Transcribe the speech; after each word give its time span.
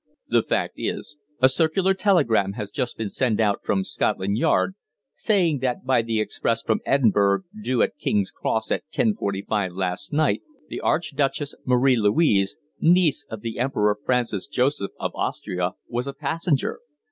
"The 0.29 0.41
fact 0.41 0.73
is, 0.77 1.19
a 1.41 1.47
circular 1.47 1.93
telegram 1.93 2.53
has 2.53 2.71
just 2.71 2.97
been 2.97 3.11
sent 3.11 3.39
out 3.39 3.59
from 3.63 3.83
Scotland 3.83 4.35
Yard, 4.35 4.73
saying 5.13 5.59
that 5.59 5.85
by 5.85 6.01
the 6.01 6.19
express 6.19 6.63
from 6.63 6.79
Edinburgh 6.87 7.43
due 7.63 7.83
at 7.83 7.99
King's 7.99 8.31
Cross 8.31 8.71
at 8.71 8.81
10.45 8.91 9.77
last 9.77 10.11
night 10.11 10.41
the 10.69 10.79
Archduchess 10.81 11.53
Marie 11.67 11.97
Louise, 11.97 12.57
niece 12.79 13.27
of 13.29 13.41
the 13.41 13.59
Emperor 13.59 13.95
Francis 14.03 14.47
Joseph 14.47 14.89
of 14.99 15.11
Austria, 15.13 15.73
was 15.87 16.07
a 16.07 16.13
passenger. 16.13 16.79